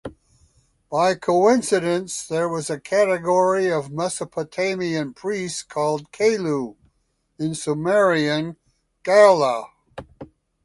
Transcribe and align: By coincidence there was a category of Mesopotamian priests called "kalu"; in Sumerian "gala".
By 0.89 1.13
coincidence 1.13 2.25
there 2.25 2.49
was 2.49 2.71
a 2.71 2.79
category 2.79 3.71
of 3.71 3.91
Mesopotamian 3.91 5.13
priests 5.13 5.61
called 5.61 6.11
"kalu"; 6.11 6.75
in 7.37 7.53
Sumerian 7.53 8.57
"gala". 9.03 9.65